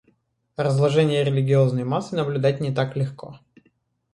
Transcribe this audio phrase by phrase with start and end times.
[0.55, 3.39] Разложение религиозной массы наблюдать не так легко.